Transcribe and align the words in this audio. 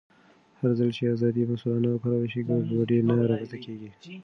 هرځل 0.59 0.89
چې 0.97 1.03
ازادي 1.15 1.43
مسؤلانه 1.51 1.89
وکارول 1.91 2.27
شي، 2.33 2.41
ګډوډي 2.47 2.99
نه 3.07 3.13
رامنځته 3.29 3.57
کېږي. 3.65 3.89